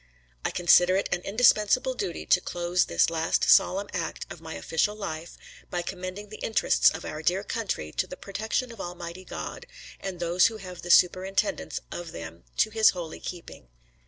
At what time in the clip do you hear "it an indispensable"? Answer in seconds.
0.95-1.93